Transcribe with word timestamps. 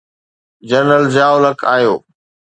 General 0.69 1.03
Zia 1.13 1.33
ul-Haq 1.39 1.61
آيو. 1.75 1.95